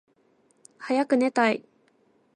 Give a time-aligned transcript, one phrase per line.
[0.79, 1.63] はやくねたい